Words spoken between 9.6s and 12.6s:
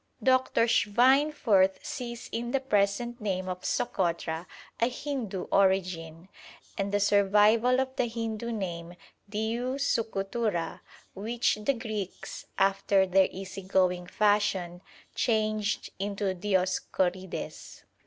Sukutura, which the Greeks,